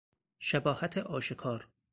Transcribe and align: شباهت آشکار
شباهت 0.39 0.97
آشکار 0.97 1.67